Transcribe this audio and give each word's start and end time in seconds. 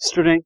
Student 0.00 0.42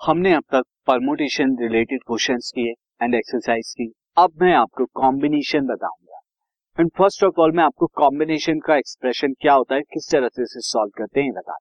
हमने 0.00 0.32
अब 0.34 0.42
तक 0.52 0.62
परमोटेशन 0.86 1.56
रिलेटेड 1.60 2.00
क्वेश्चंस 2.06 2.50
किए 2.54 2.70
एंड 3.02 3.14
एक्सरसाइज 3.14 3.72
की। 3.78 3.86
अब 4.18 4.42
मैं 4.42 4.52
आपको 4.54 4.84
कॉम्बिनेशन 5.00 5.66
बताऊँगा। 5.66 6.20
एंड 6.78 6.90
फ़र्स्ट 6.98 7.24
ऑफ़ 7.24 7.40
ऑल 7.40 7.52
मैं 7.56 7.64
आपको 7.64 7.86
कॉम्बिनेशन 7.96 8.60
का 8.60 8.76
एक्सप्रेशन 8.76 9.32
क्या 9.40 9.54
होता 9.54 9.74
है, 9.74 9.80
किस 9.82 10.10
तरह 10.12 10.28
से 10.28 10.42
इसे 10.42 10.60
सॉल्व 10.62 10.90
करते 10.98 11.22
हैं 11.22 11.32
बता 11.32 11.56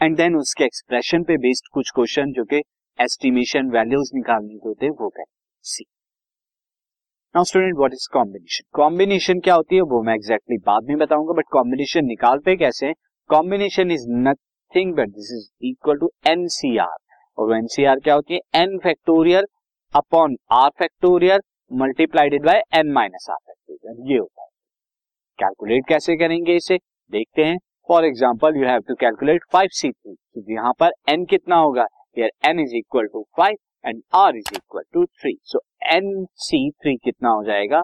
एंड 0.00 0.16
देन 0.16 0.36
उसके 0.36 0.64
एक्सप्रेशन 0.64 1.24
पे 1.24 1.36
बेस्ड 1.38 1.68
कुछ 1.74 1.90
क्वेश्चन 1.94 2.32
जो 2.32 2.44
कि 2.44 2.62
एस्टिमेशन 2.98 3.70
वैल्यूज़ 3.70 4.10
निकालने 4.14 4.54
के 4.54 4.68
होते 4.68 4.86
हैं, 4.86 4.92
वो 4.92 5.08
करें 5.08 5.24
see 5.64 5.84
now 7.34 7.44
student 7.44 7.76
what 7.78 7.92
is 7.92 8.08
combination 8.12 8.64
combination 8.74 9.40
क्या 9.40 9.54
होती 9.54 9.76
है, 9.76 9.82
वो 9.82 10.02
मैं 10.02 10.14
एग्जैक्टली 10.14 10.56
exactly 10.56 10.66
बाद 10.66 10.88
में 10.88 10.98
बताऊँगा 10.98 11.32
बट 11.32 11.52
कॉम्बिनेशन 11.52 12.04
निकालते 12.06 12.56
कैसे 12.56 12.92
combination 13.30 13.90
is 13.90 14.08
nothing 14.70 14.92
but 14.94 15.08
this 15.08 15.30
is 15.32 15.66
equal 15.66 15.96
to 15.98 16.10
nCr 16.28 16.96
और 17.38 17.54
एनसीआर 17.56 18.00
क्या 18.00 18.14
होती 18.14 18.34
है? 18.34 18.40
N 18.54 18.78
factorial 18.78 19.46
upon 19.94 20.36
r 20.52 20.70
factorial 20.78 21.40
multiplied 21.70 22.44
by 22.46 22.62
n 22.74 22.92
minus 22.92 23.26
r 23.30 23.36
factorial 23.38 24.10
ये 24.10 24.18
होता 24.18 24.42
है। 24.42 24.48
कैलकुलेट 25.38 25.86
कैसे 25.88 26.16
करेंगे 26.16 26.56
इसे? 26.56 26.78
देखते 27.12 27.44
हैं। 27.44 27.58
For 27.88 28.04
example 28.04 28.56
you 28.56 28.66
have 28.66 28.80
to 28.88 28.94
calculate 28.94 29.44
five 29.52 29.68
C 29.72 29.90
three 29.90 30.54
यहाँ 30.54 30.72
पर 30.80 30.92
एन 31.08 31.24
कितना 31.24 31.56
होगा? 31.56 31.86
N 32.18 32.60
is 32.60 32.76
equal 32.76 33.06
to 33.06 33.26
five 33.36 33.56
and 33.86 34.02
r 34.14 34.36
is 34.36 34.54
equal 34.54 34.82
to 34.92 35.04
three 35.04 35.38
so 35.44 35.60
n 35.92 36.26
C 36.40 36.70
three 36.72 36.96
कितना 36.96 37.30
हो 37.30 37.44
जाएगा? 37.44 37.82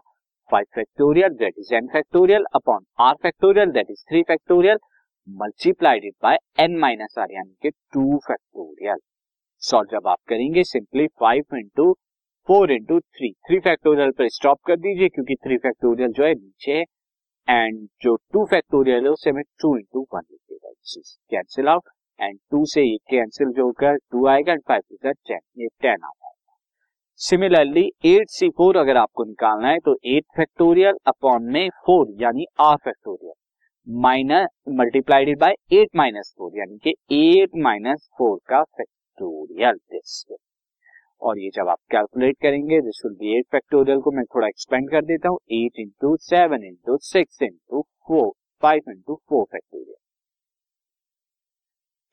Five 0.50 0.64
factorial 0.74 1.34
that 1.38 1.54
is 1.58 1.74
n 1.74 1.86
factorial 1.92 2.44
upon 2.54 2.84
r 3.00 3.14
factorial 3.22 3.70
that 3.70 3.90
is 3.90 4.04
three 4.08 4.22
factorial 4.22 4.78
multiplied 5.28 6.12
by 6.22 6.36
n 6.60 6.76
minus 6.78 7.14
r 7.18 7.32
यानी 7.32 7.54
कि 7.62 7.70
two 7.94 8.16
factorial 8.26 8.98
solve 9.62 9.88
जब 9.92 10.06
आप 10.08 10.18
करेंगे 10.28 10.62
simply 10.64 11.06
five 11.20 11.56
into 11.56 11.92
four 12.48 12.72
into 12.72 12.98
three 13.00 13.30
three 13.46 13.58
factorial 13.60 14.10
पर 14.18 14.28
stop 14.28 14.58
कर 14.66 14.76
दीजिए, 14.76 15.08
क्योंकि 15.08 15.34
थ्री 15.36 15.56
फैक्टोरियल 15.58 16.12
जो 16.12 16.24
है 16.24 16.32
नीचे 16.34 16.72
है 16.72 16.84
एंड 17.48 17.86
जो 18.02 18.14
टू 18.32 18.44
फैक्टोरियल 18.50 19.04
है 19.04 19.10
उससे 19.10 19.30
हमें 19.30 19.42
two 19.62 19.76
into 19.78 20.06
one 20.14 20.22
cancel 21.30 21.68
out 21.68 21.88
and 22.20 22.38
two 22.50 22.64
से 22.66 22.82
ये 22.82 22.96
कैंसिल 23.10 23.52
जो 23.56 23.64
होकर 23.66 23.96
टू 24.12 24.26
आएगा 24.26 24.52
एंड 24.52 24.62
फाइव 24.68 24.82
टू 24.90 24.96
टेन 25.02 25.40
ये 25.58 25.68
टेन 25.82 26.04
आ 26.04 26.08
जाएगा। 26.08 26.54
सिमिलरली 27.20 27.90
एट 28.04 28.30
सी 28.30 28.48
फोर 28.58 28.76
अगर 28.76 28.96
आपको 28.96 29.24
निकालना 29.24 29.68
है 29.68 29.78
तो 29.80 29.96
एट 30.06 30.24
फैक्टोरियल 30.36 30.98
अपॉन 31.06 31.52
में 31.52 31.68
फोर 31.86 32.14
यानी 32.22 32.46
r 32.60 32.76
factorial 32.76 33.32
minus 33.86 34.48
multiplied 34.78 35.38
by 35.38 35.52
eight 35.72 35.88
minus 35.96 36.32
four 36.38 36.58
यानी 36.58 36.78
कि 36.84 36.94
एट 37.16 37.50
माइनस 37.64 38.08
फोर 38.18 38.38
का 38.48 38.62
फैक्टोरियल 38.62 39.76
दिस 39.92 40.24
और 41.22 41.38
ये 41.38 41.50
जब 41.56 41.68
आप 41.68 41.78
कैलकुलेट 41.90 42.36
करेंगे 42.42 42.80
this 42.80 43.00
will 43.04 43.14
be 43.16 43.36
eight 43.38 43.46
factorial 43.52 44.00
को 44.00 44.10
मैं 44.10 44.24
थोड़ा 44.34 44.48
एक्सपेंड 44.48 44.90
कर 44.90 45.04
देता 45.04 45.28
हूँ। 45.28 45.38
Eight 45.52 45.80
into 45.80 46.16
seven 46.22 46.64
into 46.64 46.96
six 47.02 47.42
into 47.42 47.82
four 48.08 48.30
five 48.62 48.90
into 48.90 49.20
four 49.28 49.44
factorial 49.52 49.94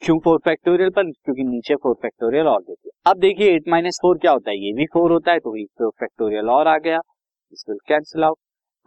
क्यों 0.02 0.20
फोर 0.20 0.40
फैक्टोरियल 0.46 0.90
पर? 0.90 1.12
क्योंकि 1.12 1.44
नीचे 1.44 1.76
फोर 1.76 1.96
फैक्टोरियल 2.02 2.48
और 2.48 2.62
देखिए 2.62 2.92
अब 3.12 3.20
देखिए 3.20 3.54
एट 3.56 3.68
माइनस 3.70 4.00
फोर 4.02 4.18
क्या 4.18 4.32
होता 4.32 4.52
है? 4.52 4.58
ये 4.58 4.74
भी 4.74 4.86
फोर 4.94 5.12
होता 5.12 5.32
है 5.32 5.40
तो 5.40 5.64
फोर 5.78 5.92
फैक्टोरियल 6.00 6.50
और 6.50 6.68
आ 6.68 6.78
गया। 6.80 7.00
This 7.00 7.66
will 7.70 7.80
cancel 7.88 8.24
out 8.24 8.38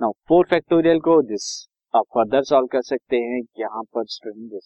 now 0.01 0.12
four 0.29 0.47
factorial 0.51 1.01
को 1.01 1.23
दिस 1.29 1.47
आप 1.97 2.05
फर्दर 2.14 2.42
सॉल्व 2.44 2.66
कर 2.72 2.83
सकते 2.84 3.16
हैं 3.19 3.41
यहाँ 3.61 3.83
पर 3.94 4.05
स्टूडेंट 4.08 4.61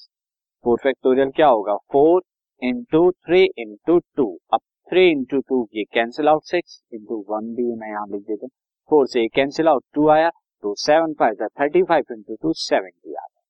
फोर 0.65 0.79
फैक्टोरियल 0.83 1.31
क्या 1.37 1.49
होगा? 1.49 1.77
Four 1.93 2.23
into 2.63 3.11
three 3.11 3.43
into 3.59 3.99
two 4.17 4.27
अब 4.55 4.61
थ्री 4.91 5.09
इंटू 5.11 5.41
टू 5.49 5.63
ये 5.75 5.85
cancel 5.95 6.29
out 6.29 6.43
six 6.45 6.81
into 6.95 7.25
one 7.29 7.55
भी 7.55 7.65
मैं 7.75 7.89
यहाँ 7.91 8.07
लिख 8.09 8.23
देता 8.23 8.45
हूँ. 8.45 8.51
फोर 8.91 9.07
से 9.07 9.27
कैंसिल 9.29 9.69
आउट 9.69 9.85
टू 9.95 10.09
आया 10.09 10.31
तो 10.63 10.75
seven 10.79 11.13
five 11.21 11.47
thirty 11.61 11.83
five 11.83 12.13
into 12.13 12.37
two 12.43 12.53
seventy 12.59 13.15
आ 13.15 13.21
गया. 13.21 13.41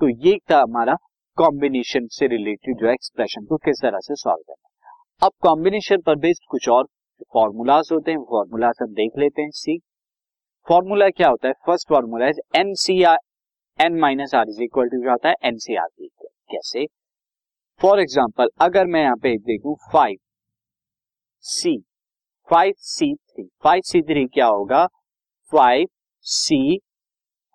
तो 0.00 0.08
ये 0.26 0.38
था 0.50 0.60
हमारा 0.62 0.96
कॉम्बिनेशन 1.38 2.06
से 2.10 2.26
रिलेटेड 2.26 2.78
जो 2.80 2.90
एक्सप्रेशन 2.90 3.44
को 3.44 3.56
किस 3.64 3.82
तरह 3.82 3.98
से 4.00 4.14
सॉल्व 4.16 4.42
करना 4.42 5.26
अब 5.26 5.32
कॉम्बिनेशन 5.42 6.00
पर 6.06 6.16
बेस्ड 6.18 6.50
कुछ 6.50 6.68
और 6.68 6.84
फॉर्मूलाज 7.34 7.88
होते 7.92 8.10
हैं 8.10 8.18
फॉर्मूलाज 8.30 8.78
हम 8.82 8.92
देख 8.94 9.18
लेते 9.18 9.42
हैं 9.42 9.50
सी 9.54 9.78
फॉर्मूला 10.66 11.08
क्या 11.10 11.28
होता 11.28 11.48
है? 11.48 11.54
फ़र्स्ट 11.66 11.88
फॉर्मूला 11.88 12.26
है 12.26 12.32
n 12.56 12.72
C 12.74 13.02
r 13.04 13.16
n 13.78 13.98
minus 14.00 14.34
r 14.34 14.48
is 14.48 14.62
equal 14.62 14.88
to 14.88 15.00
क्या 15.00 15.12
होता 15.12 15.28
है? 15.28 15.34
एन 15.34 15.48
एनसीआर 15.48 15.88
की 15.88 16.08
कैसे? 16.50 16.86
फॉर 17.80 18.00
एग्ज़ाम्पल 18.00 18.48
अगर 18.62 18.86
मैं 18.86 19.02
यहाँ 19.02 19.16
पे 19.22 19.36
देखू 19.38 19.74
five 19.92 20.16
C 21.44 21.76
five 22.48 22.72
C 22.78 23.14
three 23.14 23.48
five 23.64 23.80
C 23.84 24.02
three 24.02 24.24
क्या 24.26 24.46
होगा? 24.46 24.86
Five 25.52 25.86
C 26.26 26.78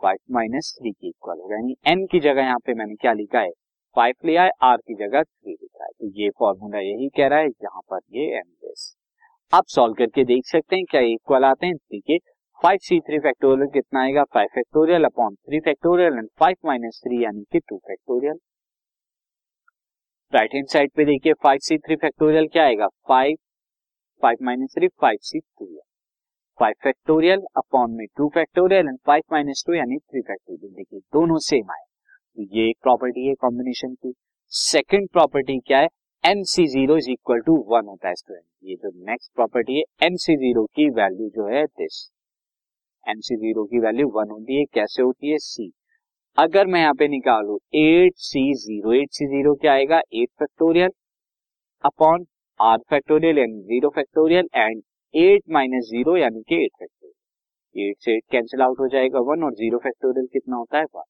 five 0.01 0.17
minus 0.31 0.73
three 0.79 0.91
की 0.91 1.07
इक्वल 1.07 1.39
होगा. 1.39 1.55
यानी 1.55 1.75
एन 1.87 2.05
की 2.11 2.19
जगह 2.19 2.41
यहाँ 2.41 2.59
पे 2.65 2.73
मैंने 2.73 2.95
क्या 2.95 3.13
लिखा 3.13 3.39
है? 3.39 3.49
फाइव 3.97 4.15
लिया 4.25 4.43
है 4.43 4.51
आर 4.63 4.77
की 4.77 4.95
जगह 4.95 5.23
थ्री 5.23 5.51
लिखा 5.51 5.83
है. 5.83 5.89
तो 5.91 6.11
ये 6.21 6.29
फॉर्मूला 6.39 6.79
यही 6.79 7.09
कह 7.17 7.27
रहा 7.27 7.39
है, 7.39 7.47
यहाँ 7.47 7.81
पर 7.91 7.99
ये 8.17 8.25
एन 8.37 8.43
दिस 8.43 8.95
आप 9.53 9.65
सॉल्व 9.67 9.93
करके 9.93 10.23
देख 10.25 10.45
सकते 10.45 10.75
हैं, 10.75 10.85
क्या 10.85 11.01
इक्वल 11.03 11.45
आते 11.45 11.65
हैं? 11.67 11.75
देखिए 11.75 12.17
फाइव 12.59 12.77
सी 12.83 12.99
थ्री 12.99 13.17
फैक्टोरियल 13.19 13.67
कितना 13.73 14.01
आएगा? 14.01 14.23
Five 14.25 14.47
factorial 14.55 15.03
upon 15.05 15.35
three 15.35 15.59
factorial 15.59 16.13
and 16.13 16.27
five 16.39 16.55
minus 16.65 16.99
three 17.03 17.23
यानी 17.23 17.43
कि 17.51 17.59
two 17.59 17.77
factorial 17.77 18.39
right 20.33 20.53
hand 20.55 20.67
side 20.67 20.91
पे 20.95 21.05
देखिए 21.05 21.33
फाइव 21.43 21.59
सी 21.59 21.77
थ्री 21.77 21.95
फैक्टोरियल 21.95 22.47
क्या 22.47 22.63
आएगा? 22.63 22.87
Five 22.87 23.37
five 24.23 24.37
minus 24.45 24.73
three 24.77 24.87
five 25.01 25.17
C 25.21 25.39
two 25.39 25.65
five 26.59 26.73
factorial 26.83 27.45
upon 27.57 27.91
में 27.91 28.05
two 28.17 28.27
factorial 28.35 28.87
and 28.87 28.97
five 29.07 29.23
minus 29.31 29.63
two 29.67 29.73
यानी 29.73 29.97
three 29.97 30.21
factorial 30.21 30.73
देखिए, 30.73 30.99
दोनों 30.99 31.37
सेम 31.39 31.71
आए। 31.71 31.83
तो 32.37 32.43
ये 32.57 32.69
एक 32.69 32.77
प्रॉपर्टी 32.83 33.27
है 33.27 33.33
कॉम्बिनेशन 33.41 33.93
की। 33.95 34.13
सेकेंड 34.51 35.09
प्रॉपर्टी 35.09 35.59
क्या 35.59 35.79
है? 35.79 35.87
N 36.23 36.43
C 36.45 36.67
zero 36.67 36.97
is 36.97 37.09
equal 37.11 37.41
to 37.41 37.57
one 37.69 37.85
होता 37.87 38.07
है 38.07 38.15
स्टूडेंट 38.15 38.45
ये 38.63 38.75
जो 38.75 38.91
नेक्स्ट 39.05 39.33
प्रॉपर्टी 39.35 39.77
है 39.77 40.07
एन 40.07 40.15
सी 40.17 40.35
ज़ीरो 40.37 40.65
की 40.75 40.89
वैल्यू 40.95 41.29
जो 41.35 41.47
है 41.47 41.65
दिस 41.65 42.07
एन 43.09 43.19
सी 43.21 43.35
ज़ीरो 43.37 43.63
की 43.65 43.79
वैल्यू 43.79 44.07
वन 44.15 44.29
होती 44.31 44.55
है, 44.55 44.65
कैसे 44.73 45.01
होती 45.01 45.29
है? 45.31 45.37
सी 45.39 45.71
अगर 46.37 46.67
मैं 46.67 46.79
यहाँ 46.81 46.93
पे 46.93 47.07
निकालू 47.07 47.59
eight 47.75 48.13
C 48.17 48.41
zero 48.55 48.93
eight 48.93 49.09
C 49.11 49.25
zero 49.27 49.53
क्या 49.61 49.73
आएगा? 49.73 49.99
Eight 50.13 50.29
factorial 50.39 50.89
upon 51.83 52.25
r 52.59 52.77
factorial 52.89 53.37
यानी 53.39 53.61
zero 53.63 53.89
factorial 53.95 54.47
and 54.55 54.81
eight 55.13 55.43
minus 55.51 55.85
zero 55.89 56.15
यानी 56.17 56.41
कि 56.49 56.63
एट 56.63 56.71
फैक्टोरियल 56.79 57.89
एट 57.89 57.95
से 58.05 58.15
एट 58.15 58.23
कैंसिल 58.31 58.61
आउट 58.61 58.79
हो 58.79 58.87
जाएगा 58.87 59.19
वन 59.29 59.43
और 59.43 59.53
ज़ीरो 59.55 59.77
फैक्टोरियल 59.79 60.27
कितना 60.33 60.55
होता 60.57 60.77
है? 60.77 60.83
वन 60.85 61.03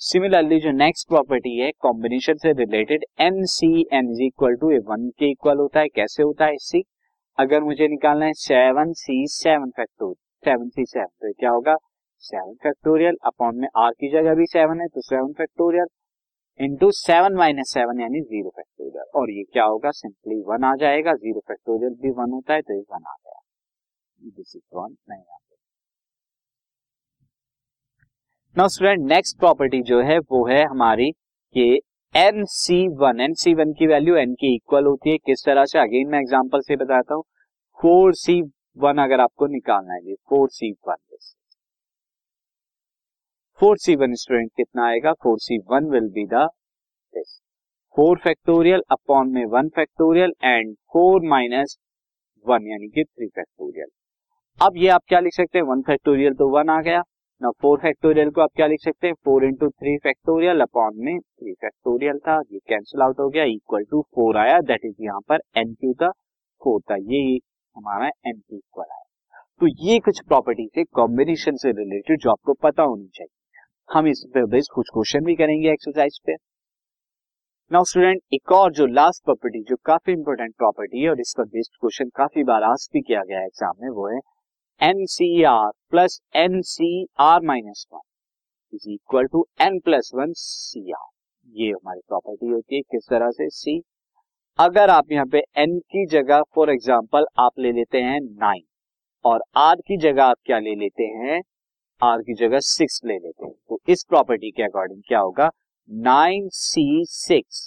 सिमिलरली 0.00 0.58
जो 0.60 0.70
नेक्स्ट 0.72 1.08
प्रॉपर्टी 1.08 1.56
है 1.58 1.70
कॉम्बिनेशन 1.80 2.34
से 2.42 2.52
related 2.54 3.04
n 3.20 3.44
C 3.54 3.70
n 3.92 4.10
is 4.10 4.22
equal 4.22 4.54
to 4.56 4.70
a 4.70 4.78
one 4.88 5.08
के 5.18 5.30
इक्वल 5.30 5.58
होता 5.58 5.80
है, 5.80 5.88
कैसे 5.88 6.22
होता 6.22 6.46
है 6.46 6.56
सी 6.60 6.82
अगर 7.38 7.62
मुझे 7.62 7.88
निकालना 7.88 8.26
है 8.26 8.32
seven 8.38 8.92
C 8.98 9.26
seven 9.30 9.70
factorial 9.76 10.26
seven 10.42 10.68
C 10.68 10.84
seven 10.86 11.06
तो 11.22 11.32
क्या 11.32 11.50
होगा? 11.50 11.76
सेवन 12.22 12.54
फैक्टोरियल 12.62 13.16
अपॉन 13.26 13.56
में 13.56 13.68
आर 13.76 13.92
की 13.92 14.10
जगह 14.12 14.34
भी 14.34 14.46
सेवन 14.46 14.80
है 14.80 14.86
तो 14.88 15.00
seven 15.00 15.32
factorial 15.32 15.86
into 16.60 16.90
seven 16.90 17.34
minus 17.36 17.72
seven 17.74 18.00
यानी 18.00 18.20
ज़ीरो 18.22 18.50
फैक्टोरियल 18.50 19.20
और 19.20 19.30
ये 19.30 19.42
क्या 19.52 19.64
होगा? 19.64 19.90
सिंपली 19.92 20.40
वन 20.46 20.64
आ 20.64 20.74
जाएगा 20.76 21.14
ज़ीरो 21.16 21.40
फैक्टोरियल 21.48 21.94
भी 22.02 22.10
वन 22.12 22.32
होता 22.32 22.54
है 22.54 22.62
तो 22.62 22.74
ये 22.74 22.80
वन 22.92 23.04
आ 23.06 23.14
गया। 23.14 23.40
दिस 24.30 24.56
इज़ 24.56 24.76
वन 24.76 24.96
नहीं 25.10 25.22
आ 25.22 25.36
नाउ 28.56 28.68
स्टूडेंट 28.68 29.08
नेक्स्ट 29.08 29.38
प्रॉपर्टी 29.38 29.80
जो 29.82 30.00
है, 30.02 30.18
वो 30.18 30.46
है 30.46 30.62
हमारी 30.64 31.10
कि 31.56 31.80
n 32.14 32.44
C 32.44 32.76
one 32.98 33.20
n 33.20 33.34
C 33.34 33.52
one 33.54 33.72
की 33.72 33.86
वैल्यू 33.86 34.14
एन 34.16 34.32
की 34.34 34.54
इक्वल 34.54 34.86
होती 34.86 35.10
है। 35.10 35.16
किस 35.18 35.44
तरह 35.46 35.64
से? 35.64 35.78
अगेन 35.78 36.08
मैं 36.08 36.20
एग्जांपल 36.20 36.60
से 36.60 36.76
बताता 36.76 37.14
हूँ। 37.14 37.22
फोर 37.78 38.14
सी 38.14 38.40
वन 38.78 38.98
अगर 38.98 39.20
आपको 39.20 39.46
निकालना 39.46 39.94
है 39.94 40.14
four 40.28 40.48
C 40.50 40.70
one 40.88 40.96
four 43.60 43.76
C. 43.78 43.94
One 43.96 44.14
student 44.14 44.50
कितना 44.56 44.86
आएगा? 44.86 45.12
Four 45.12 45.38
C 45.38 45.58
one 45.70 45.88
will 45.90 46.08
be 46.08 46.24
this 46.26 47.40
four 47.96 48.18
factorial 48.18 48.82
upon 48.90 49.32
में 49.32 49.44
one 49.46 49.68
factorial 49.68 50.32
and 50.44 50.74
four 50.92 51.26
minus 51.28 51.76
one 52.46 52.66
यानी 52.66 52.88
कि 52.88 53.04
थ्री 53.04 53.26
फैक्टोरियल 53.28 53.86
अब 54.58 54.76
ये 54.76 54.88
आप 54.88 55.02
क्या 55.08 55.20
लिख 55.20 55.32
सकते 55.34 55.58
हैं? 55.58 55.64
वन 55.66 55.82
फैक्टोरियल 55.82 56.34
तो 56.34 56.48
वन 56.48 56.68
आ 56.70 56.80
गया। 56.82 57.02
ना 57.40 57.50
फोर 57.62 57.78
फैक्टोरियल 57.78 58.30
को 58.30 58.40
आप 58.40 58.50
क्या 58.56 58.66
लिख 58.66 58.80
सकते 58.82 59.06
हैं? 59.06 59.14
Four 59.24 59.44
into 59.44 59.68
three 59.68 59.96
factorial 59.98 60.60
upon 60.60 61.04
में 61.04 61.18
थ्री 61.18 61.52
फैक्टोरियल 61.54 62.18
था। 62.18 62.40
ये 62.52 62.58
कैंसिल 62.68 63.02
आउट 63.02 63.20
हो 63.20 63.28
गया 63.28 63.44
इक्वल 63.48 63.84
टू 63.90 64.02
फोर 64.14 64.36
आया। 64.36 64.60
दैट 64.60 64.84
इज़ 64.84 65.02
यहाँ 65.02 65.20
पर 65.28 65.40
एन 65.56 65.74
क्यू 65.74 65.92
था 65.94 66.10
फोर 66.62 66.80
था। 66.90 66.96
ये 66.96 67.38
हमारा 67.78 68.06
एन 68.06 68.38
क्यू 68.38 68.56
इक्वल 68.56 68.84
आया 68.86 69.42
तो 69.60 69.66
ये 69.84 69.98
कुछ 70.00 70.20
प्रॉपर्टी 70.28 70.66
थे 70.76 70.84
कॉम्बिनेशन 70.94 71.56
से 71.56 71.70
रिलेटेड 71.74 72.20
जो 72.20 72.30
आपको 72.30 72.52
पता 72.62 72.82
होनी 72.84 73.08
चाहिए। 73.14 73.64
हम 73.88 74.06
इस 74.08 74.24
पे 74.34 74.44
बेस्ड 74.46 74.72
कुछ 74.74 74.88
क्वेश्चन 74.94 75.24
भी 75.24 75.34
करेंगे 75.36 75.70
एक्सरसाइज 75.72 76.18
पे। 76.26 76.34
नाउ 77.70 77.84
स्टूडेंट 77.84 78.20
एक 78.34 78.52
और 78.52 78.72
जो 78.72 78.86
लास्ट 78.88 79.24
प्रॉपर्टी 79.24 79.62
जो 79.68 79.76
काफ़ी 79.86 80.12
इंपॉर्टेंट 80.12 80.54
प्रॉपर्टी 80.56 81.02
है 81.02 81.10
और 81.10 81.20
इस 81.20 81.34
पर 81.38 81.44
बेस्ड 81.46 81.72
क्वेश्चन 81.80 82.08
काफ़ी 82.16 82.44
बार 82.44 82.62
आस्क 82.64 82.92
भी 82.92 83.00
किया 83.02 83.22
गया 83.22 83.38
है 83.38 83.46
एग्ज़ाम 83.46 83.74
में, 83.82 83.88
वो 83.90 84.08
है 84.08 84.20
N 84.80 85.04
C 85.08 85.42
R 85.46 85.70
plus 85.90 86.20
N 86.36 86.60
C 86.66 87.06
R 87.20 87.40
minus 87.46 87.86
one 87.92 88.00
is 88.72 88.88
equal 88.90 89.26
to 89.32 89.46
N 89.62 89.78
plus 89.80 90.10
one 90.14 90.32
C 90.36 90.90
R 90.92 91.06
ये 91.56 91.70
हमारी 91.70 92.00
प्रॉपर्टी 92.08 92.48
होती 92.48 92.76
है 92.76 92.82
किस 92.82 93.08
तरह 93.10 93.30
से? 93.30 93.48
सी 93.50 93.78
अगर 94.58 94.90
आप 94.90 95.12
यहाँ 95.12 95.26
पे 95.32 95.38
एन 95.56 95.78
की 95.80 96.04
जगह 96.06 96.40
फॉर 96.54 96.70
एग्ज़ाम्पल 96.70 97.26
आप 97.38 97.58
ले 97.58 97.70
लेते 97.72 97.98
हैं 97.98 98.18
नाइन 98.20 98.62
और 99.24 99.40
आर 99.56 99.80
की 99.80 99.96
जगह 99.96 100.22
आप 100.24 100.36
क्या 100.44 100.58
ले 100.58 100.74
लेते 100.74 101.02
हैं? 101.02 101.40
आर 102.00 102.22
की 102.22 102.34
जगह 102.34 102.58
सिक्स 102.60 103.00
ले 103.04 103.14
लेते 103.14 103.44
हैं। 103.46 103.52
तो 103.68 103.78
इस 103.88 104.02
प्रॉपर्टी 104.04 104.50
के 104.50 104.62
अकॉर्डिंग 104.62 105.02
क्या 105.08 105.18
होगा? 105.18 105.48
Nine 105.90 106.48
C 106.52 107.04
six 107.04 107.60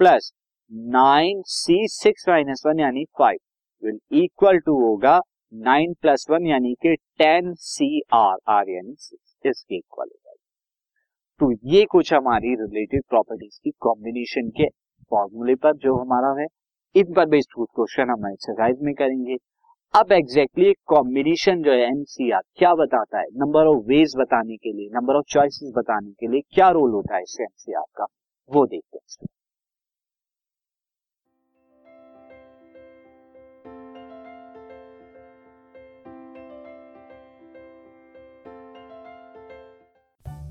plus 0.00 0.30
nine 0.70 1.42
C 1.46 1.86
six 1.88 2.28
minus 2.28 2.62
one 2.66 2.80
यानी 2.80 3.04
फाइव 3.18 3.38
विल 3.82 3.98
इक्वल 4.22 4.58
टू 4.58 4.78
होगा 4.80 5.18
नाइन 5.52 5.94
प्लस 6.02 6.26
वन 6.30 6.46
यानी 6.46 6.74
कि 6.82 6.94
टेन 7.18 7.52
सी 7.60 8.00
आर 8.14 8.36
आर 8.48 8.70
यानी 8.70 8.94
सिक्स 8.98 9.46
इसके 9.46 9.76
इक्वल 9.76 10.06
होगा। 10.06 10.34
तो 11.40 11.50
ये 11.70 11.84
कुछ 11.84 12.12
हमारी 12.14 12.54
रिलेटेड 12.56 13.02
प्रॉपर्टीज़ 13.08 13.58
की 13.64 13.70
कॉम्बिनेशन 13.80 14.50
के 14.50 14.68
फॉर्मूले 15.10 15.54
पर 15.54 15.76
जो 15.76 15.96
हमारा 15.96 16.40
है, 16.40 16.46
इन 16.94 17.12
पर 17.14 17.26
बेस्ड 17.26 17.52
कुछ 17.52 17.68
क्वेश्चन 17.74 18.10
हम 18.10 18.32
एक्सरसाइज 18.32 18.76
में 18.82 18.94
करेंगे। 18.94 19.36
अब 19.94 20.12
एग्जैक्टली 20.12 20.64
exactly 20.64 20.84
कॉम्बिनेशन 20.86 21.62
जो 21.62 21.72
है 21.72 21.78
एनसीआर 21.78 22.42
क्या 22.56 22.74
बताता 22.74 23.18
है? 23.18 23.24
नंबर 23.36 23.66
ऑफ़ 23.66 23.84
वेज 23.86 24.14
बताने 24.16 24.56
के 24.56 24.72
लिए 24.72 24.90
नंबर 24.94 25.14
ऑफ़ 25.14 25.24
चॉइसेस 25.28 25.72
बताने 25.76 26.10
के 26.10 26.26
लिए 26.26 26.40
क्या 26.54 26.70
रोल 26.70 26.90
होता 26.90 27.16
है 27.16 27.22
इससे 27.22 27.42
एनसीआर 27.42 27.84
का? 27.96 28.06
वो 28.50 28.66
देखते 28.66 28.98
हैं। 28.98 29.26